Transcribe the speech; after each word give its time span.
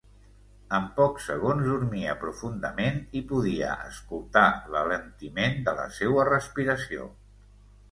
En 0.77 0.85
pocs 0.93 1.27
segons, 1.31 1.67
dormia 1.67 2.15
profundament 2.23 2.97
i 3.21 3.23
podia 3.33 3.77
escoltar 3.91 4.45
l'alentiment 4.77 5.63
de 5.71 5.77
la 5.83 5.89
seua 6.01 6.27
respiració. 6.35 7.09